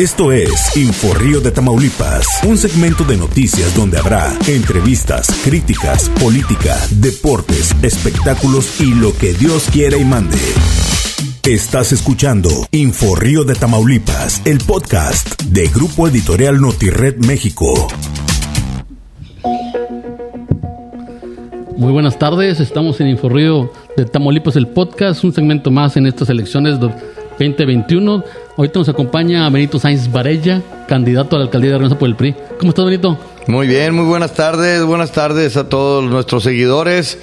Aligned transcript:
Esto 0.00 0.32
es 0.32 0.78
Inforrío 0.78 1.42
de 1.42 1.50
Tamaulipas, 1.50 2.26
un 2.48 2.56
segmento 2.56 3.04
de 3.04 3.18
noticias 3.18 3.76
donde 3.76 3.98
habrá 3.98 4.32
entrevistas, 4.48 5.28
críticas, 5.44 6.08
política, 6.18 6.74
deportes, 6.90 7.76
espectáculos 7.82 8.80
y 8.80 8.94
lo 8.94 9.14
que 9.14 9.34
Dios 9.34 9.68
quiera 9.70 9.98
y 9.98 10.04
mande. 10.06 10.38
Estás 11.46 11.92
escuchando 11.92 12.48
Inforrío 12.70 13.44
de 13.44 13.54
Tamaulipas, 13.54 14.40
el 14.46 14.56
podcast 14.60 15.42
de 15.42 15.68
Grupo 15.68 16.08
Editorial 16.08 16.62
Notired 16.62 17.16
México. 17.16 17.86
Muy 21.76 21.92
buenas 21.92 22.18
tardes, 22.18 22.58
estamos 22.58 22.98
en 23.02 23.08
Inforrío 23.08 23.70
de 23.98 24.06
Tamaulipas, 24.06 24.56
el 24.56 24.68
podcast, 24.68 25.22
un 25.24 25.34
segmento 25.34 25.70
más 25.70 25.98
en 25.98 26.06
estas 26.06 26.30
elecciones 26.30 26.80
2021. 27.48 28.24
Ahorita 28.56 28.78
nos 28.78 28.88
acompaña 28.88 29.48
Benito 29.48 29.78
Sainz 29.78 30.10
Varella, 30.12 30.62
candidato 30.86 31.36
a 31.36 31.38
la 31.38 31.44
alcaldía 31.46 31.70
de 31.72 31.78
Reynosa 31.78 31.98
por 31.98 32.08
el 32.08 32.16
PRI. 32.16 32.34
¿Cómo 32.58 32.70
estás, 32.70 32.84
Benito? 32.84 33.18
Muy 33.46 33.66
bien, 33.66 33.94
muy 33.94 34.04
buenas 34.04 34.34
tardes. 34.34 34.84
Buenas 34.84 35.12
tardes 35.12 35.56
a 35.56 35.68
todos 35.68 36.04
nuestros 36.04 36.42
seguidores. 36.42 37.18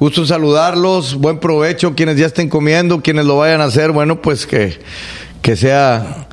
Gusto 0.00 0.26
saludarlos. 0.26 1.14
Buen 1.14 1.38
provecho. 1.38 1.94
Quienes 1.94 2.16
ya 2.16 2.26
estén 2.26 2.48
comiendo, 2.48 3.00
quienes 3.00 3.26
lo 3.26 3.38
vayan 3.38 3.60
a 3.60 3.64
hacer, 3.64 3.92
bueno, 3.92 4.20
pues 4.20 4.46
que, 4.46 4.78
que 5.42 5.54
sea 5.54 6.26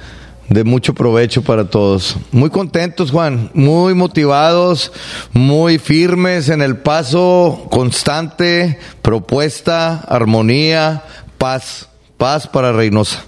de 0.50 0.64
mucho 0.64 0.94
provecho 0.94 1.44
para 1.44 1.66
todos. 1.70 2.18
Muy 2.32 2.50
contentos, 2.50 3.12
Juan, 3.12 3.52
muy 3.54 3.94
motivados, 3.94 4.92
muy 5.34 5.78
firmes 5.78 6.50
en 6.50 6.62
el 6.62 6.78
paso 6.78 7.68
constante, 7.70 8.80
propuesta, 9.02 10.00
armonía, 10.08 11.04
paz, 11.38 11.87
paz 12.18 12.48
para 12.48 12.74
Reynosa. 12.74 13.24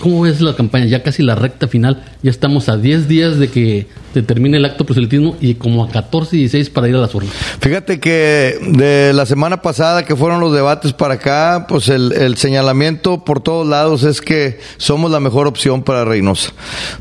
¿Cómo 0.00 0.22
ves 0.22 0.40
la 0.40 0.56
campaña? 0.56 0.86
Ya 0.86 1.02
casi 1.02 1.22
la 1.22 1.34
recta 1.34 1.68
final. 1.68 2.04
Ya 2.22 2.30
estamos 2.30 2.68
a 2.68 2.76
10 2.76 3.06
días 3.06 3.38
de 3.38 3.48
que 3.48 3.86
te 4.12 4.22
termine 4.22 4.56
el 4.56 4.64
acto 4.64 4.84
proselitismo 4.84 5.36
y 5.40 5.54
como 5.54 5.84
a 5.84 5.88
14 5.88 6.36
y 6.36 6.40
16 6.40 6.70
para 6.70 6.88
ir 6.88 6.96
a 6.96 6.98
las 6.98 7.14
urnas. 7.14 7.32
Fíjate 7.60 8.00
que 8.00 8.58
de 8.60 9.12
la 9.12 9.26
semana 9.26 9.62
pasada 9.62 10.04
que 10.04 10.16
fueron 10.16 10.40
los 10.40 10.52
debates 10.52 10.92
para 10.92 11.14
acá, 11.14 11.66
pues 11.68 11.88
el, 11.88 12.36
señalamiento 12.36 13.24
por 13.24 13.40
todos 13.40 13.66
lados 13.66 14.02
es 14.02 14.20
que 14.20 14.60
somos 14.76 15.10
la 15.10 15.20
mejor 15.20 15.46
opción 15.46 15.82
para 15.82 16.04
Reynosa. 16.04 16.52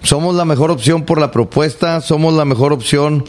Somos 0.03 0.35
la 0.35 0.45
mejor 0.45 0.71
opción 0.71 1.03
por 1.03 1.19
la 1.19 1.31
propuesta, 1.31 2.02
somos 2.02 2.33
la 2.33 2.45
mejor 2.45 2.73
opción 2.73 3.25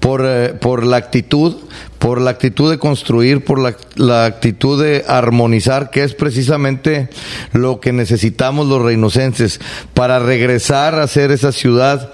por, 0.00 0.22
eh, 0.24 0.54
por 0.60 0.84
la 0.84 0.96
actitud, 0.96 1.56
por 1.98 2.20
la 2.20 2.30
actitud 2.30 2.70
de 2.70 2.78
construir, 2.78 3.44
por 3.44 3.58
la, 3.58 3.76
la, 3.96 4.26
actitud 4.26 4.82
de 4.82 5.04
armonizar, 5.08 5.90
que 5.90 6.04
es 6.04 6.14
precisamente 6.14 7.08
lo 7.52 7.80
que 7.80 7.92
necesitamos 7.92 8.66
los 8.66 8.82
reinocenses 8.82 9.60
para 9.94 10.18
regresar 10.18 10.98
a 10.98 11.06
ser 11.06 11.30
esa 11.30 11.52
ciudad 11.52 12.12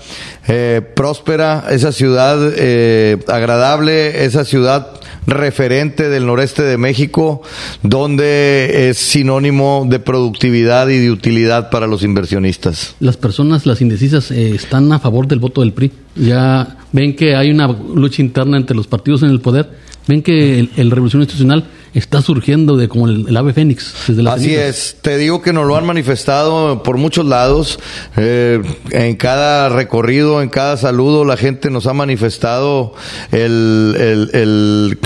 eh, 0.52 0.80
próspera, 1.10 1.64
esa 1.70 1.90
ciudad 1.90 2.38
eh, 2.56 3.18
agradable, 3.26 4.24
esa 4.24 4.44
ciudad 4.44 4.92
referente 5.26 6.08
del 6.08 6.24
noreste 6.24 6.62
de 6.62 6.78
México, 6.78 7.42
donde 7.82 8.88
es 8.88 8.98
sinónimo 8.98 9.84
de 9.88 9.98
productividad 9.98 10.88
y 10.88 10.98
de 10.98 11.10
utilidad 11.10 11.68
para 11.68 11.88
los 11.88 12.04
inversionistas. 12.04 12.94
Las 13.00 13.16
personas, 13.16 13.66
las 13.66 13.80
indecisas, 13.80 14.30
eh, 14.30 14.54
están 14.54 14.92
a 14.92 15.00
favor 15.00 15.26
del 15.26 15.40
voto 15.40 15.62
del 15.62 15.72
PRI. 15.72 15.90
Ya 16.14 16.76
ven 16.92 17.16
que 17.16 17.34
hay 17.34 17.50
una 17.50 17.66
lucha 17.66 18.22
interna 18.22 18.56
entre 18.56 18.76
los 18.76 18.86
partidos 18.86 19.24
en 19.24 19.30
el 19.30 19.40
poder, 19.40 19.68
ven 20.10 20.22
que 20.22 20.58
el, 20.58 20.70
el 20.76 20.90
Revolución 20.90 21.22
Institucional 21.22 21.64
está 21.94 22.20
surgiendo 22.22 22.76
de 22.76 22.88
como 22.88 23.08
el, 23.08 23.26
el 23.28 23.36
ave 23.36 23.52
fénix. 23.52 23.94
Desde 24.08 24.22
las 24.22 24.34
Así 24.34 24.50
cenizas. 24.50 24.64
es, 24.64 24.96
te 25.02 25.16
digo 25.18 25.40
que 25.40 25.52
nos 25.52 25.66
lo 25.66 25.76
han 25.76 25.86
manifestado 25.86 26.82
por 26.82 26.96
muchos 26.98 27.26
lados, 27.26 27.78
eh, 28.16 28.60
en 28.90 29.16
cada 29.16 29.68
recorrido, 29.68 30.42
en 30.42 30.48
cada 30.48 30.76
saludo, 30.76 31.24
la 31.24 31.36
gente 31.36 31.70
nos 31.70 31.86
ha 31.86 31.94
manifestado 31.94 32.94
el, 33.32 34.28
el, 34.32 34.98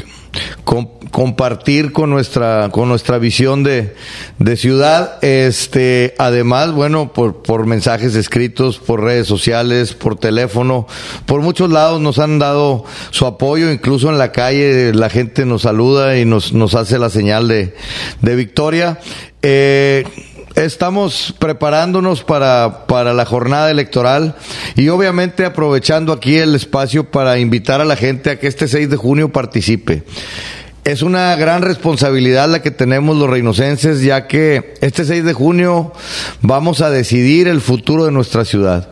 compartir 1.11 1.93
con 1.93 2.11
nuestra 2.11 2.69
con 2.73 2.89
nuestra 2.89 3.19
visión 3.19 3.63
de, 3.63 3.95
de, 4.39 4.57
ciudad. 4.57 5.23
Este 5.23 6.15
además 6.19 6.73
bueno 6.73 7.13
por, 7.13 7.43
por 7.43 7.67
mensajes 7.67 8.15
escritos 8.17 8.79
por 8.79 9.03
redes 9.03 9.27
sociales 9.27 9.95
por 9.95 10.17
teléfono 10.17 10.87
por 11.27 11.41
muchos 11.41 11.71
lados 11.71 12.01
nos 12.01 12.19
han 12.19 12.39
dado 12.39 12.85
su 13.11 13.27
apoyo. 13.27 13.71
Incluso 13.71 14.11
en 14.11 14.19
la 14.19 14.33
calle 14.33 14.93
la 14.93 15.11
gente 15.11 15.47
nos 15.47 15.63
saluda 15.63 16.19
y 16.19 16.25
nos, 16.25 16.53
nos 16.53 16.75
hace 16.75 16.99
la 16.99 17.11
señal 17.11 17.49
de, 17.49 17.75
de 18.21 18.37
victoria. 18.37 18.99
Eh, 19.43 20.05
Estamos 20.55 21.35
preparándonos 21.41 22.23
para, 22.23 22.87
para 22.87 23.13
la 23.13 23.25
jornada 23.25 23.73
electoral 23.73 24.37
y 24.77 24.89
obviamente 24.89 25.45
aprovechando 25.45 26.13
aquí 26.13 26.37
el 26.37 26.55
espacio 26.55 27.11
para 27.11 27.39
invitar 27.39 27.81
a 27.81 27.85
la 27.85 27.97
gente 27.97 28.31
a 28.31 28.39
que 28.39 28.47
este 28.47 28.69
6 28.69 28.89
de 28.89 28.97
junio 28.97 29.33
participe. 29.33 30.05
Es 30.85 31.03
una 31.03 31.35
gran 31.35 31.63
responsabilidad 31.63 32.49
la 32.49 32.63
que 32.63 32.71
tenemos 32.71 33.17
los 33.17 33.29
reinocenses, 33.29 34.03
ya 34.03 34.29
que 34.29 34.75
este 34.81 35.05
6 35.05 35.25
de 35.25 35.33
junio 35.33 35.93
vamos 36.41 36.83
a 36.83 36.91
decidir 36.91 37.49
el 37.49 37.61
futuro 37.61 38.05
de 38.05 38.13
nuestra 38.13 38.45
ciudad. 38.45 38.91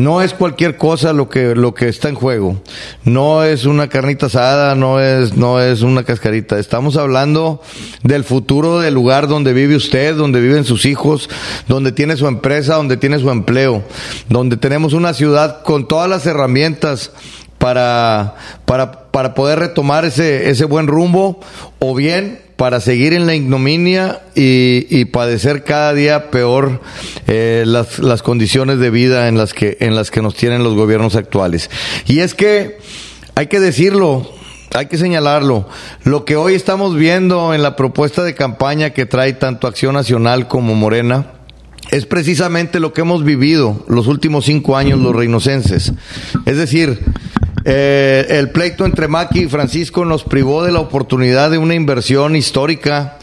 No 0.00 0.22
es 0.22 0.32
cualquier 0.32 0.78
cosa 0.78 1.12
lo 1.12 1.28
que, 1.28 1.54
lo 1.54 1.74
que 1.74 1.86
está 1.86 2.08
en 2.08 2.14
juego. 2.14 2.56
No 3.04 3.44
es 3.44 3.66
una 3.66 3.90
carnita 3.90 4.26
asada, 4.26 4.74
no 4.74 4.98
es, 4.98 5.36
no 5.36 5.60
es 5.60 5.82
una 5.82 6.04
cascarita. 6.04 6.58
Estamos 6.58 6.96
hablando 6.96 7.60
del 8.02 8.24
futuro 8.24 8.80
del 8.80 8.94
lugar 8.94 9.28
donde 9.28 9.52
vive 9.52 9.76
usted, 9.76 10.16
donde 10.16 10.40
viven 10.40 10.64
sus 10.64 10.86
hijos, 10.86 11.28
donde 11.68 11.92
tiene 11.92 12.16
su 12.16 12.26
empresa, 12.28 12.76
donde 12.76 12.96
tiene 12.96 13.18
su 13.18 13.30
empleo, 13.30 13.82
donde 14.30 14.56
tenemos 14.56 14.94
una 14.94 15.12
ciudad 15.12 15.62
con 15.64 15.86
todas 15.86 16.08
las 16.08 16.24
herramientas 16.24 17.12
para, 17.58 18.36
para, 18.64 19.10
para 19.10 19.34
poder 19.34 19.58
retomar 19.58 20.06
ese, 20.06 20.48
ese 20.48 20.64
buen 20.64 20.86
rumbo 20.86 21.40
o 21.78 21.94
bien 21.94 22.40
para 22.60 22.80
seguir 22.80 23.14
en 23.14 23.24
la 23.24 23.34
ignominia 23.34 24.20
y, 24.34 24.86
y 24.90 25.06
padecer 25.06 25.64
cada 25.64 25.94
día 25.94 26.30
peor 26.30 26.82
eh, 27.26 27.64
las, 27.66 28.00
las 28.00 28.22
condiciones 28.22 28.78
de 28.80 28.90
vida 28.90 29.28
en 29.28 29.38
las 29.38 29.54
que 29.54 29.78
en 29.80 29.96
las 29.96 30.10
que 30.10 30.20
nos 30.20 30.34
tienen 30.34 30.62
los 30.62 30.74
gobiernos 30.74 31.16
actuales. 31.16 31.70
Y 32.04 32.18
es 32.18 32.34
que 32.34 32.76
hay 33.34 33.46
que 33.46 33.60
decirlo, 33.60 34.30
hay 34.74 34.88
que 34.88 34.98
señalarlo. 34.98 35.70
Lo 36.04 36.26
que 36.26 36.36
hoy 36.36 36.52
estamos 36.52 36.96
viendo 36.96 37.54
en 37.54 37.62
la 37.62 37.76
propuesta 37.76 38.24
de 38.24 38.34
campaña 38.34 38.90
que 38.90 39.06
trae 39.06 39.32
tanto 39.32 39.66
Acción 39.66 39.94
Nacional 39.94 40.46
como 40.46 40.74
Morena 40.74 41.28
es 41.90 42.04
precisamente 42.04 42.78
lo 42.78 42.92
que 42.92 43.00
hemos 43.00 43.24
vivido 43.24 43.86
los 43.88 44.06
últimos 44.06 44.44
cinco 44.44 44.76
años 44.76 44.98
los 44.98 45.16
reinocenses. 45.16 45.94
Es 46.44 46.58
decir, 46.58 47.00
eh, 47.64 48.26
el 48.30 48.50
pleito 48.50 48.84
entre 48.84 49.08
Maki 49.08 49.40
y 49.40 49.48
Francisco 49.48 50.04
nos 50.04 50.24
privó 50.24 50.64
de 50.64 50.72
la 50.72 50.80
oportunidad 50.80 51.50
de 51.50 51.58
una 51.58 51.74
inversión 51.74 52.36
histórica 52.36 53.18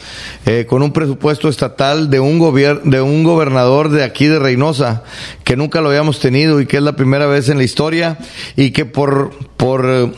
eh, 0.46 0.66
con 0.68 0.82
un 0.82 0.92
presupuesto 0.92 1.48
estatal 1.48 2.08
de 2.10 2.20
un, 2.20 2.38
de 2.84 3.00
un 3.00 3.24
gobernador 3.24 3.90
de 3.90 4.04
aquí 4.04 4.26
de 4.26 4.38
Reynosa, 4.38 5.02
que 5.44 5.56
nunca 5.56 5.80
lo 5.80 5.88
habíamos 5.88 6.20
tenido 6.20 6.60
y 6.60 6.66
que 6.66 6.76
es 6.76 6.82
la 6.82 6.96
primera 6.96 7.26
vez 7.26 7.48
en 7.48 7.58
la 7.58 7.64
historia 7.64 8.18
y 8.56 8.70
que 8.70 8.84
por, 8.84 9.32
por 9.56 10.12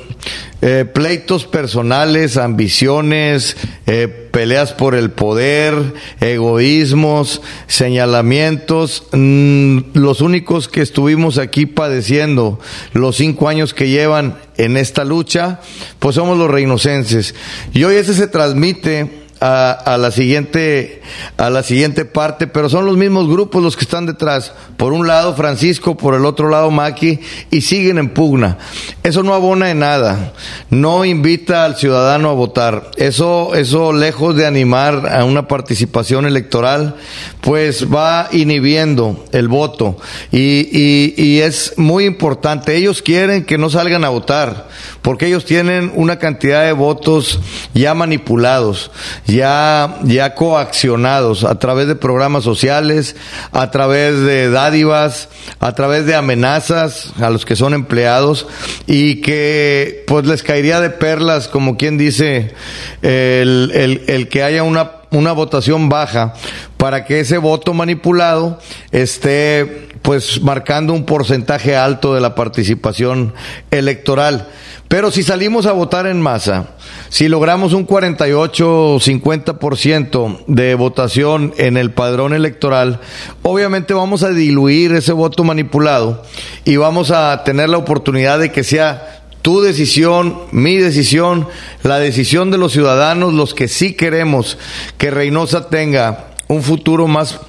eh, 0.62 0.84
pleitos 0.84 1.46
personales, 1.46 2.36
ambiciones, 2.36 3.56
eh, 3.86 4.08
peleas 4.30 4.72
por 4.72 4.94
el 4.94 5.10
poder, 5.10 5.74
egoísmos, 6.20 7.40
señalamientos, 7.66 9.04
mmm, 9.12 9.78
los 9.94 10.20
únicos 10.20 10.68
que 10.68 10.82
estuvimos 10.82 11.38
aquí 11.38 11.66
padeciendo 11.66 12.60
los 12.92 13.16
cinco 13.16 13.48
años 13.48 13.72
que 13.74 13.88
llevan 13.88 14.38
en 14.56 14.76
esta 14.76 15.04
lucha, 15.04 15.60
pues 15.98 16.16
somos 16.16 16.36
los 16.36 16.50
reinocenses. 16.50 17.34
Y 17.72 17.84
hoy 17.84 17.96
ese 17.96 18.14
se 18.14 18.26
transmite 18.26 19.19
a, 19.40 19.72
a, 19.72 19.96
la 19.96 20.10
siguiente 20.10 21.02
a 21.36 21.48
la 21.50 21.62
siguiente 21.62 22.04
parte, 22.04 22.46
pero 22.46 22.68
son 22.68 22.84
los 22.84 22.96
mismos 22.96 23.28
grupos 23.28 23.62
los 23.62 23.76
que 23.76 23.84
están 23.84 24.06
detrás. 24.06 24.52
Por 24.76 24.92
un 24.92 25.06
lado 25.06 25.34
Francisco, 25.34 25.96
por 25.96 26.14
el 26.14 26.24
otro 26.24 26.48
lado 26.48 26.70
Maki 26.70 27.20
y 27.50 27.62
siguen 27.62 27.98
en 27.98 28.10
pugna. 28.10 28.58
Eso 29.02 29.22
no 29.22 29.34
abona 29.34 29.70
en 29.70 29.80
nada. 29.80 30.34
No 30.68 31.04
invita 31.04 31.64
al 31.64 31.76
ciudadano 31.76 32.30
a 32.30 32.34
votar. 32.34 32.90
Eso 32.96 33.54
eso 33.54 33.92
lejos 33.92 34.36
de 34.36 34.46
animar 34.46 35.08
a 35.10 35.24
una 35.24 35.48
participación 35.48 36.26
electoral, 36.26 36.96
pues 37.40 37.92
va 37.92 38.28
inhibiendo 38.32 39.24
el 39.32 39.48
voto 39.48 39.96
y, 40.30 40.68
y, 40.70 41.14
y 41.16 41.40
es 41.40 41.74
muy 41.78 42.04
importante. 42.04 42.76
Ellos 42.76 43.00
quieren 43.02 43.44
que 43.44 43.58
no 43.58 43.70
salgan 43.70 44.04
a 44.04 44.10
votar 44.10 44.68
porque 45.02 45.26
ellos 45.26 45.44
tienen 45.44 45.92
una 45.94 46.18
cantidad 46.18 46.64
de 46.64 46.72
votos 46.72 47.40
ya 47.72 47.94
manipulados 47.94 48.90
ya, 49.30 49.96
ya 50.02 50.34
coaccionados 50.34 51.44
a 51.44 51.58
través 51.58 51.86
de 51.86 51.94
programas 51.94 52.44
sociales, 52.44 53.16
a 53.52 53.70
través 53.70 54.20
de 54.20 54.50
dádivas, 54.50 55.28
a 55.58 55.72
través 55.72 56.06
de 56.06 56.14
amenazas 56.14 57.12
a 57.20 57.30
los 57.30 57.44
que 57.44 57.56
son 57.56 57.74
empleados 57.74 58.46
y 58.86 59.20
que 59.20 60.04
pues 60.06 60.26
les 60.26 60.42
caería 60.42 60.80
de 60.80 60.90
perlas, 60.90 61.48
como 61.48 61.76
quien 61.76 61.98
dice, 61.98 62.54
el, 63.02 63.70
el, 63.74 64.04
el 64.06 64.28
que 64.28 64.42
haya 64.42 64.62
una 64.62 65.00
una 65.10 65.32
votación 65.32 65.88
baja 65.88 66.34
para 66.76 67.04
que 67.04 67.20
ese 67.20 67.38
voto 67.38 67.74
manipulado 67.74 68.58
esté 68.92 69.88
pues 70.02 70.40
marcando 70.40 70.92
un 70.92 71.04
porcentaje 71.04 71.76
alto 71.76 72.14
de 72.14 72.20
la 72.20 72.34
participación 72.34 73.34
electoral. 73.70 74.48
Pero 74.88 75.10
si 75.10 75.22
salimos 75.22 75.66
a 75.66 75.72
votar 75.72 76.06
en 76.06 76.20
masa, 76.20 76.70
si 77.10 77.28
logramos 77.28 77.72
un 77.72 77.84
48 77.84 78.94
o 78.94 79.00
50% 79.00 80.44
de 80.46 80.76
votación 80.76 81.52
en 81.58 81.76
el 81.76 81.90
padrón 81.90 82.32
electoral, 82.34 83.00
obviamente 83.42 83.94
vamos 83.94 84.22
a 84.22 84.30
diluir 84.30 84.92
ese 84.92 85.12
voto 85.12 85.42
manipulado 85.42 86.22
y 86.64 86.76
vamos 86.76 87.10
a 87.10 87.42
tener 87.42 87.68
la 87.68 87.78
oportunidad 87.78 88.38
de 88.38 88.52
que 88.52 88.62
sea 88.62 89.24
tu 89.42 89.60
decisión, 89.60 90.38
mi 90.52 90.76
decisión, 90.76 91.48
la 91.82 91.98
decisión 91.98 92.52
de 92.52 92.58
los 92.58 92.72
ciudadanos, 92.72 93.34
los 93.34 93.54
que 93.54 93.66
sí 93.66 93.94
queremos 93.94 94.56
que 94.96 95.10
Reynosa 95.10 95.68
tenga 95.68 96.26
un 96.46 96.62
futuro 96.62 97.08
más 97.08 97.40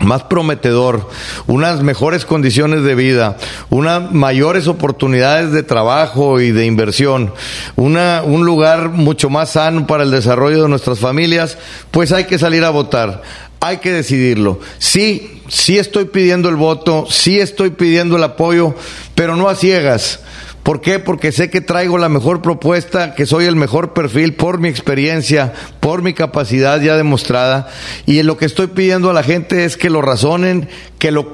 más 0.00 0.24
prometedor, 0.24 1.08
unas 1.46 1.82
mejores 1.82 2.24
condiciones 2.24 2.82
de 2.84 2.94
vida, 2.94 3.36
unas 3.70 4.12
mayores 4.12 4.68
oportunidades 4.68 5.52
de 5.52 5.62
trabajo 5.62 6.40
y 6.40 6.52
de 6.52 6.66
inversión, 6.66 7.32
una, 7.76 8.22
un 8.24 8.44
lugar 8.44 8.90
mucho 8.90 9.30
más 9.30 9.52
sano 9.52 9.86
para 9.86 10.04
el 10.04 10.10
desarrollo 10.10 10.62
de 10.62 10.68
nuestras 10.68 11.00
familias, 11.00 11.58
pues 11.90 12.12
hay 12.12 12.24
que 12.24 12.38
salir 12.38 12.64
a 12.64 12.70
votar. 12.70 13.22
Hay 13.60 13.78
que 13.78 13.92
decidirlo. 13.92 14.60
Sí, 14.78 15.42
sí 15.48 15.78
estoy 15.78 16.04
pidiendo 16.04 16.48
el 16.48 16.54
voto, 16.54 17.06
sí 17.10 17.40
estoy 17.40 17.70
pidiendo 17.70 18.16
el 18.16 18.22
apoyo, 18.22 18.76
pero 19.16 19.34
no 19.34 19.48
a 19.48 19.56
ciegas 19.56 20.20
¿Por 20.68 20.82
qué? 20.82 20.98
Porque 20.98 21.32
sé 21.32 21.48
que 21.48 21.62
traigo 21.62 21.96
la 21.96 22.10
mejor 22.10 22.42
propuesta, 22.42 23.14
que 23.14 23.24
soy 23.24 23.46
el 23.46 23.56
mejor 23.56 23.94
perfil 23.94 24.34
por 24.34 24.60
mi 24.60 24.68
experiencia, 24.68 25.54
por 25.80 26.02
mi 26.02 26.12
capacidad 26.12 26.78
ya 26.78 26.94
demostrada. 26.94 27.70
Y 28.04 28.22
lo 28.22 28.36
que 28.36 28.44
estoy 28.44 28.66
pidiendo 28.66 29.08
a 29.08 29.14
la 29.14 29.22
gente 29.22 29.64
es 29.64 29.78
que 29.78 29.88
lo 29.88 30.02
razonen, 30.02 30.68
que 30.98 31.10
lo, 31.10 31.32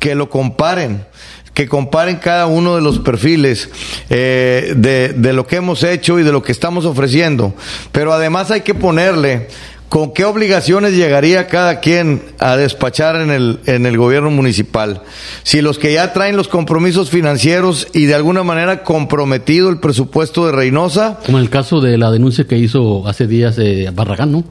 que 0.00 0.14
lo 0.14 0.30
comparen 0.30 1.04
que 1.52 1.68
comparen 1.68 2.16
cada 2.16 2.46
uno 2.46 2.76
de 2.76 2.80
los 2.80 3.00
perfiles 3.00 3.68
eh, 4.08 4.72
de, 4.76 5.08
de, 5.08 5.32
lo 5.34 5.46
que 5.46 5.56
hemos 5.56 5.82
hecho 5.82 6.18
y 6.18 6.22
de 6.22 6.32
lo 6.32 6.42
que 6.42 6.52
estamos 6.52 6.86
ofreciendo. 6.86 7.52
Pero 7.92 8.14
además 8.14 8.50
hay 8.50 8.62
que 8.62 8.72
ponerle 8.72 9.48
¿Con 9.90 10.12
qué 10.12 10.24
obligaciones 10.24 10.94
llegaría 10.94 11.48
cada 11.48 11.80
quien 11.80 12.22
a 12.38 12.56
despachar 12.56 13.16
en 13.16 13.30
el, 13.32 13.58
en 13.66 13.86
el 13.86 13.98
gobierno 13.98 14.30
municipal? 14.30 15.02
Si 15.42 15.62
los 15.62 15.80
que 15.80 15.92
ya 15.92 16.12
traen 16.12 16.36
los 16.36 16.46
compromisos 16.46 17.10
financieros 17.10 17.88
y 17.92 18.04
de 18.04 18.14
alguna 18.14 18.44
manera 18.44 18.84
comprometido 18.84 19.68
el 19.68 19.80
presupuesto 19.80 20.46
de 20.46 20.52
Reynosa. 20.52 21.18
Como 21.26 21.38
en 21.38 21.44
el 21.44 21.50
caso 21.50 21.80
de 21.80 21.98
la 21.98 22.12
denuncia 22.12 22.44
que 22.44 22.56
hizo 22.56 23.08
hace 23.08 23.26
días 23.26 23.56
de 23.56 23.90
Barragán, 23.90 24.30
¿no? 24.30 24.44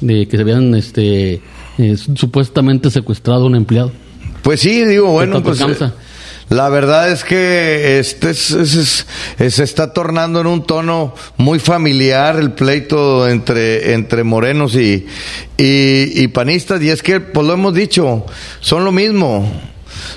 De 0.00 0.28
que 0.28 0.36
se 0.36 0.42
habían 0.44 0.72
este, 0.76 1.42
eh, 1.78 1.96
supuestamente 2.14 2.92
secuestrado 2.92 3.42
a 3.42 3.46
un 3.46 3.56
empleado. 3.56 3.90
Pues 4.42 4.60
sí, 4.60 4.84
digo, 4.84 5.10
bueno, 5.10 5.42
pues. 5.42 5.64
La 6.50 6.68
verdad 6.68 7.10
es 7.10 7.24
que 7.24 7.98
este 7.98 8.34
se 8.34 9.62
está 9.64 9.92
tornando 9.92 10.40
en 10.40 10.46
un 10.46 10.66
tono 10.66 11.14
muy 11.38 11.58
familiar 11.58 12.36
el 12.36 12.52
pleito 12.52 13.28
entre, 13.28 13.94
entre 13.94 14.24
morenos 14.24 14.76
y, 14.76 15.06
y, 15.56 16.28
panistas. 16.28 16.82
Y 16.82 16.90
es 16.90 17.02
que, 17.02 17.20
pues 17.20 17.46
lo 17.46 17.54
hemos 17.54 17.74
dicho, 17.74 18.26
son 18.60 18.84
lo 18.84 18.92
mismo. 18.92 19.50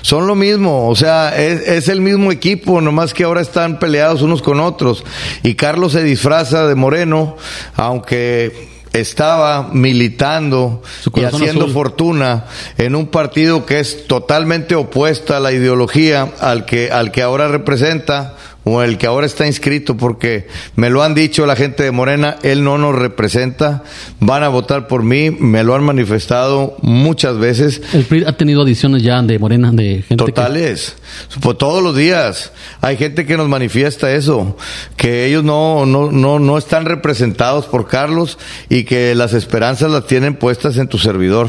Son 0.02 0.26
lo 0.26 0.34
mismo, 0.34 0.88
o 0.88 0.96
sea, 0.96 1.36
es, 1.36 1.66
es, 1.66 1.88
el 1.88 2.00
mismo 2.00 2.30
equipo, 2.30 2.80
nomás 2.80 3.14
que 3.14 3.24
ahora 3.24 3.40
están 3.40 3.78
peleados 3.78 4.22
unos 4.22 4.42
con 4.42 4.60
otros. 4.60 5.04
Y 5.42 5.54
Carlos 5.54 5.92
se 5.92 6.02
disfraza 6.02 6.66
de 6.66 6.74
moreno, 6.74 7.36
aunque 7.74 8.77
estaba 8.92 9.70
militando 9.72 10.82
y 11.14 11.24
haciendo 11.24 11.68
fortuna 11.68 12.44
en 12.76 12.94
un 12.94 13.08
partido 13.08 13.66
que 13.66 13.80
es 13.80 14.06
totalmente 14.06 14.74
opuesta 14.74 15.36
a 15.36 15.40
la 15.40 15.52
ideología 15.52 16.32
al 16.40 16.64
que, 16.64 16.90
al 16.90 17.10
que 17.12 17.22
ahora 17.22 17.48
representa 17.48 18.36
o 18.68 18.82
el 18.82 18.98
que 18.98 19.06
ahora 19.06 19.26
está 19.26 19.46
inscrito, 19.46 19.96
porque 19.96 20.46
me 20.76 20.90
lo 20.90 21.02
han 21.02 21.14
dicho 21.14 21.46
la 21.46 21.56
gente 21.56 21.82
de 21.82 21.90
Morena, 21.90 22.36
él 22.42 22.62
no 22.62 22.76
nos 22.76 22.94
representa, 22.94 23.82
van 24.20 24.42
a 24.42 24.48
votar 24.48 24.86
por 24.86 25.02
mí, 25.02 25.30
me 25.30 25.64
lo 25.64 25.74
han 25.74 25.82
manifestado 25.82 26.76
muchas 26.82 27.38
veces. 27.38 27.80
El 27.94 28.04
PRI 28.04 28.24
ha 28.24 28.36
tenido 28.36 28.62
adiciones 28.62 29.02
ya 29.02 29.22
de 29.22 29.38
Morena, 29.38 29.70
de 29.72 30.04
gente. 30.06 30.16
Totales, 30.16 30.96
pues 31.40 31.56
todos 31.56 31.82
los 31.82 31.96
días. 31.96 32.52
Hay 32.80 32.96
gente 32.96 33.24
que 33.24 33.36
nos 33.36 33.48
manifiesta 33.48 34.12
eso, 34.12 34.56
que 34.96 35.26
ellos 35.26 35.44
no, 35.44 35.86
no, 35.86 36.12
no, 36.12 36.38
no 36.38 36.58
están 36.58 36.84
representados 36.84 37.66
por 37.66 37.88
Carlos 37.88 38.38
y 38.68 38.84
que 38.84 39.14
las 39.14 39.32
esperanzas 39.32 39.90
las 39.90 40.06
tienen 40.06 40.34
puestas 40.34 40.76
en 40.76 40.88
tu 40.88 40.98
servidor. 40.98 41.48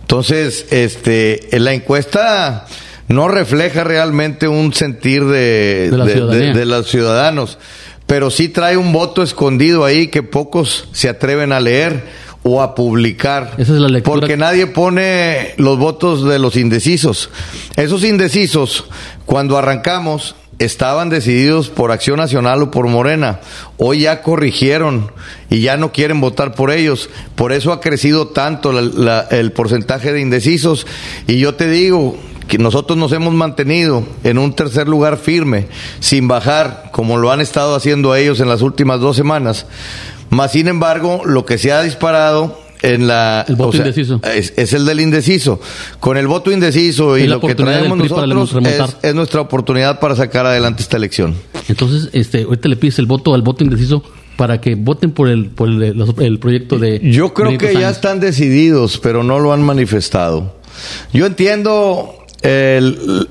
Entonces, 0.00 0.66
este, 0.70 1.54
en 1.54 1.64
la 1.64 1.74
encuesta, 1.74 2.66
no 3.08 3.28
refleja 3.28 3.84
realmente 3.84 4.48
un 4.48 4.72
sentir 4.74 5.24
de, 5.24 5.90
de, 5.90 6.64
los 6.64 6.88
ciudadanos, 6.88 7.58
pero 8.06 8.30
sí 8.30 8.48
trae 8.48 8.76
un 8.76 8.92
voto 8.92 9.22
escondido 9.22 9.84
ahí 9.84 10.08
que 10.08 10.22
pocos 10.22 10.88
se 10.92 11.08
atreven 11.08 11.52
a 11.52 11.60
leer 11.60 12.04
o 12.42 12.62
a 12.62 12.74
publicar. 12.74 13.54
Esa 13.58 13.74
es 13.74 13.80
la 13.80 13.88
lectura. 13.88 14.20
Porque 14.20 14.36
nadie 14.36 14.66
pone 14.66 15.54
los 15.56 15.78
votos 15.78 16.24
de 16.24 16.38
los 16.38 16.56
indecisos. 16.56 17.30
Esos 17.76 18.04
indecisos, 18.04 18.84
cuando 19.24 19.58
arrancamos, 19.58 20.36
estaban 20.58 21.10
decididos 21.10 21.68
por 21.68 21.90
Acción 21.90 22.18
Nacional 22.18 22.62
o 22.62 22.70
por 22.70 22.86
Morena. 22.88 23.40
Hoy 23.76 24.00
ya 24.00 24.22
corrigieron 24.22 25.12
y 25.50 25.60
ya 25.60 25.76
no 25.76 25.92
quieren 25.92 26.20
votar 26.20 26.54
por 26.54 26.70
ellos. 26.70 27.10
Por 27.34 27.52
eso 27.52 27.72
ha 27.72 27.80
crecido 27.80 28.28
tanto 28.28 28.78
el 28.78 29.52
porcentaje 29.52 30.12
de 30.12 30.20
indecisos. 30.20 30.86
Y 31.26 31.38
yo 31.38 31.54
te 31.56 31.68
digo, 31.68 32.16
que 32.48 32.58
nosotros 32.58 32.98
nos 32.98 33.12
hemos 33.12 33.34
mantenido 33.34 34.04
en 34.24 34.38
un 34.38 34.54
tercer 34.54 34.88
lugar 34.88 35.16
firme, 35.16 35.66
sin 36.00 36.28
bajar, 36.28 36.90
como 36.92 37.16
lo 37.16 37.32
han 37.32 37.40
estado 37.40 37.74
haciendo 37.74 38.14
ellos 38.14 38.40
en 38.40 38.48
las 38.48 38.62
últimas 38.62 39.00
dos 39.00 39.16
semanas. 39.16 39.66
Más 40.30 40.52
sin 40.52 40.68
embargo, 40.68 41.22
lo 41.24 41.44
que 41.44 41.58
se 41.58 41.72
ha 41.72 41.82
disparado 41.82 42.66
en 42.82 43.06
la 43.06 43.44
el 43.48 43.56
voto 43.56 43.76
indeciso. 43.76 44.20
es, 44.22 44.72
el 44.72 44.84
del 44.84 45.00
indeciso. 45.00 45.60
Con 46.00 46.16
el 46.16 46.26
voto 46.26 46.50
indeciso 46.50 47.16
y, 47.18 47.26
lo 47.26 47.40
que 47.40 47.54
traemos 47.54 47.98
nosotros 47.98 48.56
es, 49.02 49.14
nuestra 49.14 49.40
oportunidad 49.40 50.00
para 50.00 50.14
sacar 50.14 50.46
adelante 50.46 50.82
esta 50.82 50.96
elección. 50.96 51.34
Entonces 51.68 52.10
este 52.12 52.42
ahorita 52.42 52.68
le 52.68 52.76
pides 52.76 52.98
el 52.98 53.06
voto 53.06 53.34
al 53.34 53.42
voto 53.42 53.64
indeciso 53.64 54.02
para 54.36 54.60
que 54.60 54.74
voten 54.74 55.12
por 55.12 55.28
el 55.28 55.46
por 55.46 55.68
el, 55.68 56.38
proyecto 56.38 56.78
de 56.78 57.00
yo 57.02 57.32
creo 57.32 57.56
que 57.56 57.72
ya 57.72 57.88
están 57.88 58.20
decididos 58.20 58.98
pero 58.98 59.22
no 59.22 59.38
lo 59.38 59.52
han 59.52 59.62
manifestado. 59.62 60.56
Yo 61.12 61.26
entiendo 61.26 62.25
el, 62.42 63.28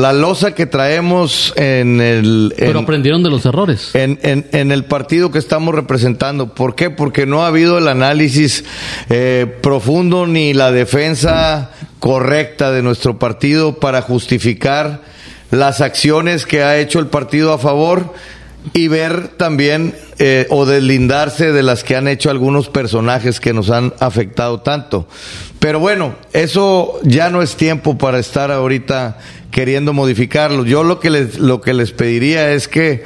la 0.00 0.12
losa 0.12 0.54
que 0.54 0.66
traemos 0.66 1.52
en 1.56 2.00
el... 2.00 2.54
Pero 2.56 2.80
aprendieron 2.80 3.22
de 3.22 3.30
los 3.30 3.44
errores. 3.46 3.94
En, 3.94 4.18
en, 4.22 4.46
en, 4.52 4.72
el 4.72 4.84
partido 4.84 5.30
que 5.30 5.38
estamos 5.38 5.74
representando. 5.74 6.54
¿Por 6.54 6.74
qué? 6.74 6.90
Porque 6.90 7.26
no 7.26 7.44
ha 7.44 7.48
habido 7.48 7.78
el 7.78 7.88
análisis 7.88 8.64
eh, 9.08 9.46
profundo 9.62 10.26
ni 10.26 10.54
la 10.54 10.72
defensa 10.72 11.70
correcta 12.00 12.72
de 12.72 12.82
nuestro 12.82 13.18
partido 13.18 13.78
para 13.78 14.02
justificar 14.02 15.02
las 15.50 15.80
acciones 15.80 16.46
que 16.46 16.62
ha 16.62 16.78
hecho 16.78 16.98
el 16.98 17.06
partido 17.06 17.52
a 17.52 17.58
favor 17.58 18.14
y 18.72 18.88
ver 18.88 19.28
también 19.28 19.94
eh, 20.18 20.46
o 20.48 20.64
deslindarse 20.64 21.52
de 21.52 21.62
las 21.62 21.84
que 21.84 21.94
han 21.94 22.08
hecho 22.08 22.30
algunos 22.30 22.68
personajes 22.68 23.38
que 23.38 23.52
nos 23.52 23.70
han 23.70 23.92
afectado 24.00 24.60
tanto. 24.60 25.06
Pero 25.58 25.78
bueno, 25.78 26.14
eso 26.32 26.98
ya 27.02 27.28
no 27.28 27.42
es 27.42 27.56
tiempo 27.56 27.98
para 27.98 28.18
estar 28.18 28.50
ahorita 28.50 29.18
queriendo 29.50 29.92
modificarlo. 29.92 30.64
Yo 30.64 30.84
lo 30.84 31.00
que 31.00 31.10
les, 31.10 31.38
lo 31.38 31.60
que 31.60 31.74
les 31.74 31.92
pediría 31.92 32.52
es 32.52 32.68
que, 32.68 33.04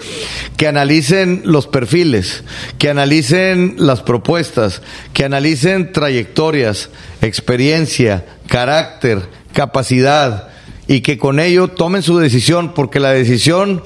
que 0.56 0.68
analicen 0.68 1.42
los 1.44 1.66
perfiles, 1.66 2.44
que 2.78 2.90
analicen 2.90 3.74
las 3.78 4.02
propuestas, 4.02 4.82
que 5.12 5.24
analicen 5.24 5.92
trayectorias, 5.92 6.90
experiencia, 7.22 8.24
carácter, 8.46 9.22
capacidad 9.52 10.48
y 10.86 11.02
que 11.02 11.18
con 11.18 11.38
ello 11.38 11.68
tomen 11.68 12.02
su 12.02 12.18
decisión, 12.18 12.74
porque 12.74 12.98
la 12.98 13.10
decisión 13.10 13.82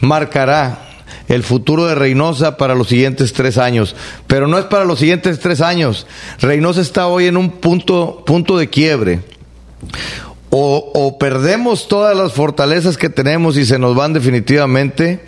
marcará 0.00 0.87
el 1.28 1.42
futuro 1.42 1.86
de 1.86 1.94
Reynosa 1.94 2.56
para 2.56 2.74
los 2.74 2.88
siguientes 2.88 3.32
tres 3.32 3.58
años. 3.58 3.94
Pero 4.26 4.46
no 4.48 4.58
es 4.58 4.64
para 4.66 4.84
los 4.84 4.98
siguientes 4.98 5.38
tres 5.40 5.60
años. 5.60 6.06
Reynosa 6.40 6.80
está 6.80 7.06
hoy 7.06 7.26
en 7.26 7.36
un 7.36 7.50
punto, 7.50 8.22
punto 8.26 8.56
de 8.56 8.68
quiebre. 8.68 9.20
O, 10.50 10.92
o 10.94 11.18
perdemos 11.18 11.88
todas 11.88 12.16
las 12.16 12.32
fortalezas 12.32 12.96
que 12.96 13.10
tenemos 13.10 13.56
y 13.56 13.66
se 13.66 13.78
nos 13.78 13.94
van 13.94 14.14
definitivamente, 14.14 15.26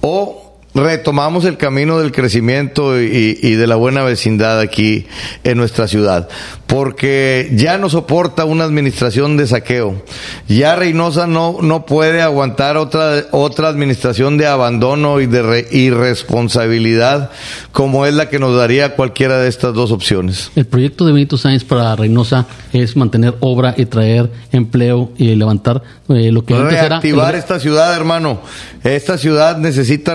o 0.00 0.45
retomamos 0.76 1.44
el 1.44 1.56
camino 1.56 1.98
del 1.98 2.12
crecimiento 2.12 3.00
y, 3.00 3.38
y, 3.42 3.54
de 3.54 3.66
la 3.66 3.76
buena 3.76 4.02
vecindad 4.02 4.60
aquí 4.60 5.06
en 5.42 5.56
nuestra 5.56 5.88
ciudad, 5.88 6.28
porque 6.66 7.50
ya 7.54 7.78
no 7.78 7.88
soporta 7.88 8.44
una 8.44 8.64
administración 8.64 9.36
de 9.36 9.46
saqueo. 9.46 10.02
Ya 10.48 10.76
Reynosa 10.76 11.26
no, 11.26 11.58
no 11.62 11.86
puede 11.86 12.20
aguantar 12.20 12.76
otra, 12.76 13.24
otra 13.32 13.68
administración 13.68 14.36
de 14.36 14.46
abandono 14.46 15.20
y 15.20 15.26
de 15.26 15.66
irresponsabilidad 15.70 17.30
como 17.72 18.06
es 18.06 18.14
la 18.14 18.28
que 18.28 18.38
nos 18.38 18.56
daría 18.56 18.94
cualquiera 18.94 19.38
de 19.38 19.48
estas 19.48 19.74
dos 19.74 19.92
opciones. 19.92 20.50
El 20.56 20.66
proyecto 20.66 21.06
de 21.06 21.12
Benito 21.12 21.38
Sáenz 21.38 21.64
para 21.64 21.96
Reynosa 21.96 22.46
es 22.72 22.96
mantener 22.96 23.34
obra 23.40 23.74
y 23.76 23.86
traer 23.86 24.30
empleo 24.52 25.10
y 25.16 25.34
levantar 25.34 25.82
eh, 26.08 26.30
lo 26.30 26.44
que 26.44 26.54
antes 26.54 26.76
Reactivar 26.88 27.34
esta 27.34 27.58
ciudad, 27.58 27.94
hermano. 27.94 28.40
Esta 28.84 29.18
ciudad 29.18 29.56
necesita 29.58 30.14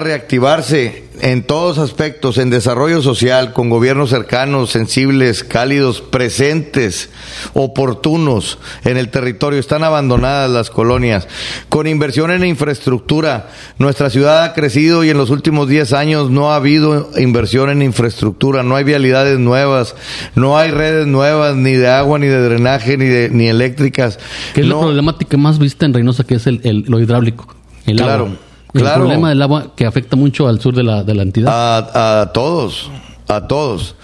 en 1.21 1.43
todos 1.43 1.77
aspectos, 1.77 2.37
en 2.37 2.49
desarrollo 2.49 3.01
social, 3.01 3.53
con 3.53 3.69
gobiernos 3.69 4.09
cercanos, 4.09 4.69
sensibles, 4.69 5.45
cálidos, 5.45 6.01
presentes, 6.01 7.09
oportunos 7.53 8.57
en 8.83 8.97
el 8.97 9.07
territorio. 9.07 9.57
Están 9.57 9.85
abandonadas 9.85 10.51
las 10.51 10.69
colonias. 10.69 11.29
Con 11.69 11.87
inversión 11.87 12.31
en 12.31 12.43
infraestructura, 12.43 13.49
nuestra 13.77 14.09
ciudad 14.09 14.43
ha 14.43 14.53
crecido 14.53 15.05
y 15.05 15.09
en 15.09 15.17
los 15.17 15.29
últimos 15.29 15.69
10 15.69 15.93
años 15.93 16.29
no 16.29 16.51
ha 16.51 16.57
habido 16.57 17.09
inversión 17.17 17.69
en 17.69 17.81
infraestructura, 17.81 18.61
no 18.61 18.75
hay 18.75 18.83
vialidades 18.83 19.39
nuevas, 19.39 19.95
no 20.35 20.57
hay 20.57 20.71
redes 20.71 21.07
nuevas, 21.07 21.55
ni 21.55 21.75
de 21.75 21.87
agua, 21.87 22.19
ni 22.19 22.27
de 22.27 22.41
drenaje, 22.41 22.97
ni, 22.97 23.05
de, 23.05 23.29
ni 23.29 23.47
eléctricas. 23.47 24.19
¿Qué 24.53 24.61
es 24.61 24.67
la 24.67 24.77
problemática 24.77 25.37
más 25.37 25.59
vista 25.59 25.85
en 25.85 25.93
Reynosa, 25.93 26.25
que 26.25 26.35
es 26.35 26.45
el, 26.45 26.83
lo 26.89 26.99
hidráulico? 26.99 27.55
El 27.85 27.95
claro. 27.95 28.50
El 28.73 28.83
problema 28.83 29.29
del 29.29 29.41
agua 29.41 29.73
que 29.75 29.85
afecta 29.85 30.15
mucho 30.15 30.47
al 30.47 30.61
sur 30.61 30.73
de 30.73 30.83
la, 30.83 31.03
de 31.03 31.13
la 31.13 31.23
entidad. 31.23 31.51
A, 31.53 32.31
todos, 32.33 32.89
a 33.27 33.47
todos. 33.47 33.95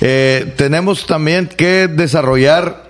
Eh, 0.00 0.54
tenemos 0.56 1.06
también 1.06 1.46
que 1.46 1.88
desarrollar 1.88 2.86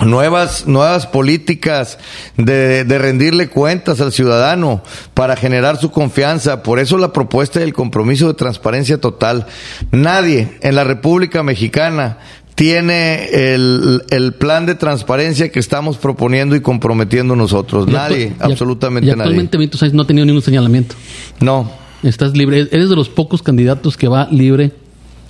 nuevas, 0.00 0.66
nuevas 0.66 1.06
políticas 1.06 1.98
de, 2.36 2.84
de, 2.84 2.98
rendirle 2.98 3.48
cuentas 3.48 4.00
al 4.00 4.12
ciudadano 4.12 4.82
para 5.14 5.36
generar 5.36 5.78
su 5.78 5.90
confianza. 5.90 6.62
Por 6.62 6.78
eso 6.78 6.98
la 6.98 7.12
propuesta 7.12 7.60
y 7.60 7.62
el 7.62 7.72
compromiso 7.72 8.28
de 8.28 8.34
transparencia 8.34 9.00
total. 9.00 9.46
Nadie 9.90 10.58
en 10.60 10.74
la 10.74 10.84
República 10.84 11.42
Mexicana 11.42 12.18
tiene 12.54 13.24
el, 13.32 14.02
el, 14.10 14.32
plan 14.32 14.66
de 14.66 14.74
transparencia 14.74 15.50
que 15.50 15.58
estamos 15.58 15.96
proponiendo 15.96 16.54
y 16.54 16.60
comprometiendo 16.60 17.34
nosotros. 17.34 17.88
nadie, 17.88 18.32
absolutamente 18.38 19.10
nadie. 19.10 19.22
Actualmente 19.22 19.56
Benito 19.56 19.78
Sáenz 19.78 19.94
no 19.94 20.02
ha 20.02 20.06
tenido 20.06 20.24
ningún 20.24 20.42
señalamiento. 20.42 20.94
No. 21.40 21.70
Estás 22.02 22.36
libre. 22.36 22.68
Eres 22.70 22.90
de 22.90 22.96
los 22.96 23.08
pocos 23.08 23.42
candidatos 23.42 23.96
que 23.96 24.08
va 24.08 24.28
libre 24.30 24.72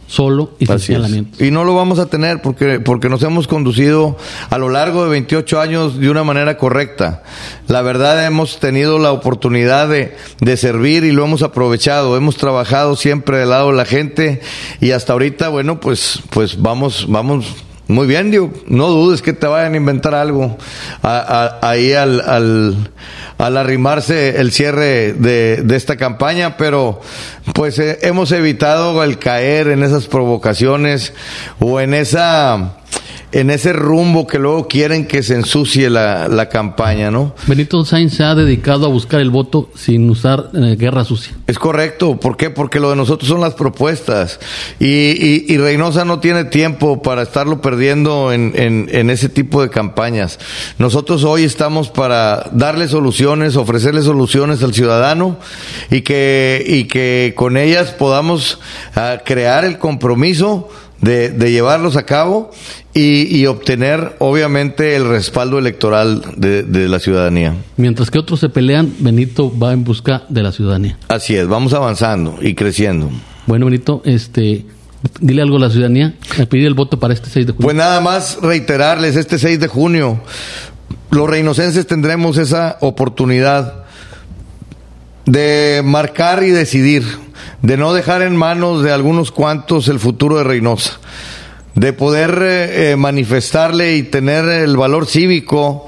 solo 0.06 0.52
y 0.58 0.66
sin 0.66 0.78
señalamientos. 0.78 1.40
Y 1.40 1.50
no 1.50 1.64
lo 1.64 1.74
vamos 1.74 1.98
a 1.98 2.06
tener 2.06 2.42
porque, 2.42 2.80
porque 2.80 3.08
nos 3.08 3.22
hemos 3.22 3.46
conducido 3.46 4.16
a 4.50 4.58
lo 4.58 4.68
largo 4.68 5.04
de 5.04 5.10
28 5.10 5.60
años 5.60 5.98
de 5.98 6.10
una 6.10 6.24
manera 6.24 6.56
correcta. 6.56 7.22
La 7.68 7.82
verdad 7.82 8.24
hemos 8.26 8.58
tenido 8.58 8.98
la 8.98 9.12
oportunidad 9.12 9.88
de, 9.88 10.16
de 10.40 10.56
servir 10.56 11.04
y 11.04 11.12
lo 11.12 11.24
hemos 11.24 11.42
aprovechado. 11.42 12.16
Hemos 12.16 12.36
trabajado 12.36 12.96
siempre 12.96 13.38
del 13.38 13.50
lado 13.50 13.70
de 13.70 13.76
la 13.76 13.84
gente 13.84 14.40
y 14.80 14.92
hasta 14.92 15.12
ahorita, 15.12 15.48
bueno, 15.48 15.80
pues, 15.80 16.20
pues 16.30 16.60
vamos, 16.60 17.06
vamos 17.08 17.64
muy 17.86 18.06
bien, 18.06 18.30
digo, 18.30 18.50
no 18.66 18.88
dudes 18.88 19.20
que 19.20 19.34
te 19.34 19.46
vayan 19.46 19.74
a 19.74 19.76
inventar 19.76 20.14
algo 20.14 20.56
ahí 21.02 21.92
al, 21.92 22.22
al, 22.22 22.90
al, 23.46 23.56
arrimarse 23.56 24.40
el 24.40 24.52
cierre 24.52 25.12
de, 25.12 25.62
de 25.62 25.76
esta 25.76 25.96
campaña, 25.96 26.56
pero 26.56 27.00
pues 27.54 27.78
eh, 27.78 27.98
hemos 28.02 28.32
evitado 28.32 29.02
el 29.02 29.18
caer 29.18 29.68
en 29.68 29.82
esas 29.82 30.06
provocaciones 30.06 31.12
o 31.60 31.80
en 31.80 31.94
esa 31.94 32.76
en 33.34 33.50
ese 33.50 33.72
rumbo 33.72 34.28
que 34.28 34.38
luego 34.38 34.68
quieren 34.68 35.06
que 35.06 35.24
se 35.24 35.34
ensucie 35.34 35.90
la, 35.90 36.28
la 36.28 36.48
campaña, 36.48 37.10
¿no? 37.10 37.34
Benito 37.48 37.84
Sainz 37.84 38.14
se 38.14 38.22
ha 38.22 38.36
dedicado 38.36 38.86
a 38.86 38.88
buscar 38.88 39.20
el 39.20 39.30
voto 39.30 39.70
sin 39.74 40.08
usar 40.08 40.50
eh, 40.54 40.76
guerra 40.78 41.04
sucia. 41.04 41.34
Es 41.48 41.58
correcto. 41.58 42.16
¿Por 42.20 42.36
qué? 42.36 42.50
Porque 42.50 42.78
lo 42.78 42.90
de 42.90 42.96
nosotros 42.96 43.28
son 43.28 43.40
las 43.40 43.54
propuestas. 43.54 44.38
Y, 44.78 44.86
y, 44.86 45.46
y 45.48 45.58
Reynosa 45.58 46.04
no 46.04 46.20
tiene 46.20 46.44
tiempo 46.44 47.02
para 47.02 47.22
estarlo 47.22 47.60
perdiendo 47.60 48.32
en, 48.32 48.52
en, 48.54 48.88
en, 48.92 49.10
ese 49.10 49.28
tipo 49.28 49.62
de 49.62 49.68
campañas. 49.68 50.38
Nosotros 50.78 51.24
hoy 51.24 51.42
estamos 51.42 51.90
para 51.90 52.50
darle 52.52 52.86
soluciones, 52.86 53.56
ofrecerle 53.56 54.02
soluciones 54.02 54.62
al 54.62 54.74
ciudadano 54.74 55.38
y 55.90 56.02
que, 56.02 56.64
y 56.64 56.84
que 56.84 57.34
con 57.36 57.56
ellas 57.56 57.90
podamos 57.90 58.60
uh, 58.96 59.24
crear 59.24 59.64
el 59.64 59.78
compromiso 59.78 60.68
de, 61.00 61.30
de 61.30 61.50
llevarlos 61.50 61.96
a 61.96 62.06
cabo 62.06 62.52
y, 62.94 63.36
y, 63.36 63.46
obtener, 63.46 64.14
obviamente, 64.20 64.94
el 64.94 65.08
respaldo 65.08 65.58
electoral 65.58 66.22
de, 66.36 66.62
de, 66.62 66.88
la 66.88 67.00
ciudadanía. 67.00 67.54
Mientras 67.76 68.10
que 68.10 68.18
otros 68.18 68.38
se 68.38 68.48
pelean, 68.48 68.94
Benito 69.00 69.52
va 69.58 69.72
en 69.72 69.82
busca 69.82 70.22
de 70.28 70.42
la 70.42 70.52
ciudadanía. 70.52 70.96
Así 71.08 71.34
es, 71.34 71.48
vamos 71.48 71.74
avanzando 71.74 72.38
y 72.40 72.54
creciendo. 72.54 73.10
Bueno, 73.46 73.66
Benito, 73.66 74.00
este, 74.04 74.64
dile 75.20 75.42
algo 75.42 75.56
a 75.56 75.60
la 75.60 75.70
ciudadanía, 75.70 76.14
a 76.40 76.46
pedir 76.46 76.66
el 76.66 76.74
voto 76.74 76.98
para 76.98 77.14
este 77.14 77.28
6 77.28 77.46
de 77.46 77.52
junio. 77.52 77.66
Pues 77.66 77.76
nada 77.76 78.00
más 78.00 78.38
reiterarles, 78.40 79.16
este 79.16 79.38
6 79.38 79.60
de 79.60 79.66
junio, 79.66 80.20
los 81.10 81.28
reinocenses 81.28 81.86
tendremos 81.86 82.38
esa 82.38 82.78
oportunidad 82.80 83.84
de 85.26 85.82
marcar 85.84 86.42
y 86.42 86.50
decidir 86.50 87.04
de 87.62 87.76
no 87.76 87.94
dejar 87.94 88.22
en 88.22 88.36
manos 88.36 88.82
de 88.82 88.92
algunos 88.92 89.30
cuantos 89.30 89.88
el 89.88 89.98
futuro 89.98 90.36
de 90.36 90.44
Reynosa, 90.44 90.98
de 91.74 91.92
poder 91.92 92.38
eh, 92.42 92.92
eh, 92.92 92.96
manifestarle 92.96 93.96
y 93.96 94.04
tener 94.04 94.44
el 94.48 94.76
valor 94.76 95.06
cívico 95.06 95.86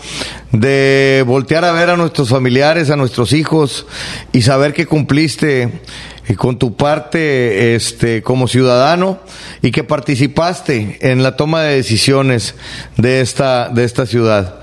de 0.53 1.25
voltear 1.27 1.65
a 1.65 1.73
ver 1.73 1.91
a 1.91 1.97
nuestros 1.97 2.29
familiares, 2.29 2.91
a 2.91 2.97
nuestros 2.97 3.33
hijos 3.33 3.87
y 4.33 4.43
saber 4.43 4.73
que 4.73 4.87
cumpliste 4.87 5.81
eh, 6.27 6.35
con 6.35 6.59
tu 6.59 6.77
parte 6.77 7.75
este 7.75 8.23
como 8.23 8.49
ciudadano 8.49 9.21
y 9.63 9.71
que 9.71 9.85
participaste 9.85 10.99
en 11.01 11.23
la 11.23 11.37
toma 11.37 11.63
de 11.63 11.77
decisiones 11.77 12.55
de 12.97 13.21
esta 13.21 13.69
de 13.69 13.85
esta 13.85 14.07
ciudad. 14.07 14.61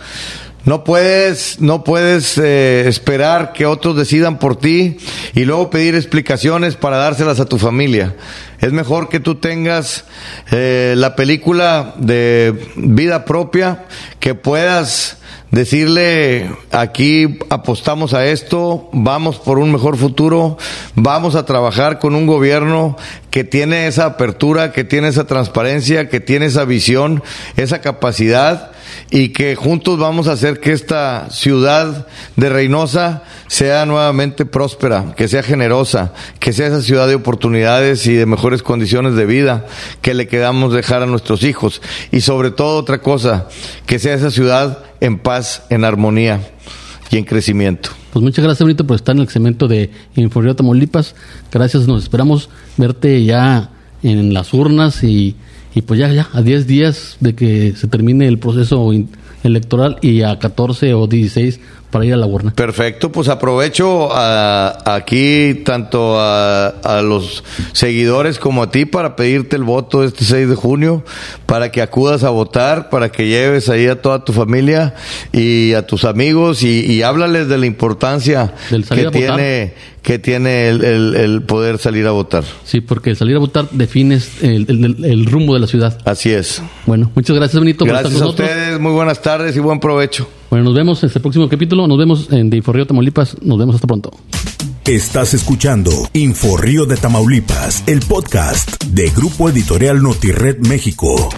No 0.65 0.86
puedes, 0.86 1.60
no 1.60 1.84
puedes 1.84 2.38
eh, 2.38 2.88
esperar 2.88 3.51
que 3.51 3.65
otros 3.65 3.98
decidan 3.98 4.39
por 4.39 4.55
ti 4.55 4.98
y 5.34 5.43
luego 5.43 5.70
pedir 5.70 5.93
explicaciones 5.96 6.75
para 6.75 6.98
dárselas 6.98 7.41
a 7.41 7.46
tu 7.46 7.58
familia. 7.58 8.15
Es 8.62 8.72
mejor 8.72 9.10
que 9.10 9.20
tú 9.20 9.36
tengas 9.36 10.05
eh, 10.51 10.93
la 10.96 11.17
película 11.17 11.96
de 11.98 12.58
vida 12.77 13.25
propia, 13.25 13.86
que 14.22 14.36
puedas 14.36 15.17
decirle 15.53 16.50
aquí 16.72 17.38
apostamos 17.51 18.15
a 18.15 18.25
esto, 18.25 18.89
vamos 18.91 19.38
por 19.38 19.60
un 19.60 19.72
mejor 19.72 19.98
futuro, 19.98 20.57
vamos 20.95 21.36
a 21.36 21.45
trabajar 21.45 22.00
con 22.00 22.15
un 22.15 22.25
gobierno 22.25 22.98
que 23.29 23.43
tiene 23.43 23.86
esa 23.86 24.05
apertura, 24.05 24.72
que 24.72 24.83
tiene 24.83 25.10
esa 25.10 25.27
transparencia, 25.27 26.10
que 26.10 26.19
tiene 26.19 26.48
esa 26.48 26.65
visión, 26.65 27.22
esa 27.55 27.81
capacidad 27.81 28.72
y 29.12 29.29
que 29.29 29.55
juntos 29.55 30.00
vamos 30.00 30.27
a 30.27 30.31
hacer 30.31 30.60
que 30.60 30.72
esta 30.72 31.29
ciudad 31.29 32.07
de 32.36 32.50
Reynosa 32.50 33.22
sea 33.48 33.86
nuevamente 33.86 34.45
próspera, 34.45 35.13
que 35.15 35.27
sea 35.27 35.43
generosa, 35.43 36.13
que 36.39 36.51
sea 36.51 36.67
esa 36.67 36.81
ciudad 36.81 37.07
de 37.07 37.15
oportunidades 37.15 38.07
y 38.07 38.15
de 38.15 38.25
mejores 38.25 38.63
condiciones 38.63 39.13
de 39.15 39.27
vida 39.27 39.65
que 40.01 40.15
le 40.15 40.27
quedamos 40.27 40.74
dejar 40.74 41.03
a 41.03 41.07
nuestros 41.07 41.43
hijos. 41.43 41.81
Y 42.12 42.22
sobre 42.22 42.50
todo 42.50 42.79
otra 42.79 43.01
cosa, 43.01 43.48
que 43.86 44.00
sea 44.00 44.15
esa 44.15 44.31
ciudad 44.31 44.79
en 45.03 45.19
paz, 45.19 45.63
en 45.69 45.86
armonía 45.86 46.41
y 47.12 47.17
en 47.17 47.25
crecimiento. 47.25 47.89
Pues 48.12 48.24
muchas 48.24 48.43
gracias, 48.43 48.65
Benito, 48.65 48.88
por 48.88 48.95
estar 48.95 49.15
en 49.15 49.22
el 49.22 49.29
segmento 49.29 49.67
de 49.67 49.91
Informe 50.15 50.53
Tamaulipas. 50.55 51.15
Gracias, 51.51 51.88
nos 51.88 52.03
esperamos 52.03 52.50
verte 52.77 53.24
ya 53.24 53.69
en 54.01 54.33
las 54.33 54.53
urnas 54.53 55.03
y 55.03 55.36
y 55.75 55.81
pues 55.81 56.00
ya, 56.00 56.12
ya, 56.12 56.29
a 56.33 56.41
10 56.41 56.67
días 56.67 57.17
de 57.19 57.33
que 57.33 57.74
se 57.75 57.88
termine 57.88 58.27
el 58.27 58.38
proceso 58.38 58.91
electoral 59.43 59.98
y 60.01 60.22
a 60.22 60.38
14 60.38 60.93
o 60.93 61.07
16 61.07 61.60
para 61.93 62.05
ir 62.05 62.13
a 62.15 62.17
la 62.17 62.25
urna. 62.25 62.51
Perfecto, 62.55 63.12
pues 63.12 63.29
aprovecho 63.29 64.09
a, 64.12 64.95
aquí 64.95 65.62
tanto 65.63 66.19
a, 66.19 66.69
a, 66.69 67.03
los 67.03 67.43
seguidores 67.71 68.39
como 68.39 68.63
a 68.63 68.71
ti 68.71 68.85
para 68.85 69.15
pedirte 69.15 69.57
el 69.57 69.63
voto 69.63 70.03
este 70.03 70.25
6 70.25 70.50
de 70.50 70.55
junio, 70.55 71.05
para 71.45 71.71
que 71.71 71.83
acudas 71.83 72.23
a 72.23 72.31
votar, 72.31 72.89
para 72.89 73.12
que 73.12 73.27
lleves 73.27 73.69
ahí 73.69 73.85
a 73.85 74.01
toda 74.01 74.25
tu 74.25 74.33
familia 74.33 74.95
y 75.31 75.73
a 75.73 75.85
tus 75.85 76.03
amigos 76.03 76.63
y, 76.63 76.83
y 76.83 77.03
háblales 77.03 77.47
de 77.47 77.59
la 77.59 77.67
importancia 77.67 78.55
que 78.71 79.12
tiene, 79.12 79.75
que 80.01 80.17
tiene 80.17 80.69
el, 80.69 80.83
el, 80.83 81.15
el, 81.15 81.41
poder 81.43 81.77
salir 81.77 82.07
a 82.07 82.12
votar. 82.12 82.43
Sí, 82.63 82.81
porque 82.81 83.13
salir 83.13 83.35
a 83.35 83.39
votar 83.39 83.69
defines 83.69 84.41
el, 84.41 84.65
el, 85.05 85.25
rumbo 85.27 85.53
de 85.53 85.59
la 85.59 85.67
ciudad. 85.67 85.95
Así 86.05 86.31
es. 86.31 86.59
Bueno, 86.88 87.12
muchas 87.13 87.35
gracias 87.35 87.59
Benito. 87.59 87.85
Gracias 87.85 88.19
a 88.19 88.27
ustedes, 88.29 88.79
muy 88.79 88.93
buenas 88.93 89.21
tardes 89.21 89.55
y 89.55 89.59
buen 89.59 89.79
provecho. 89.79 90.27
Bueno, 90.53 90.65
nos 90.65 90.75
vemos 90.75 91.01
en 91.01 91.07
este 91.07 91.19
próximo 91.19 91.50
capítulo. 91.50 91.88
Nos 91.88 91.98
vemos 91.98 92.31
en 92.31 92.51
de 92.51 92.57
Inforrío 92.57 92.86
Tamaulipas. 92.86 93.41
Nos 93.41 93.57
vemos 93.57 93.74
hasta 93.74 93.88
pronto. 93.88 94.12
Estás 94.86 95.33
escuchando 95.33 95.89
Inforrío 96.13 96.86
de 96.86 96.95
Tamaulipas, 96.95 97.83
el 97.88 98.01
podcast 98.01 98.83
de 98.83 99.10
Grupo 99.10 99.50
Editorial 99.50 100.03
Notired 100.03 100.60
México. 100.60 101.31